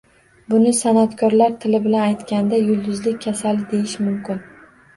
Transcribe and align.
Buni 0.53 0.71
san`atkorlar 0.77 1.53
tili 1.67 1.83
bilan 1.85 2.07
aytganda 2.07 2.63
yulduzlik 2.65 3.23
kasali 3.29 3.65
deyish 3.77 3.97
mumkin 4.09 4.45